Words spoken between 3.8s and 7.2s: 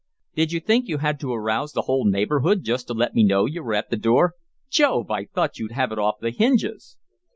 the door? Jove! I thought you'd have it off the hinges."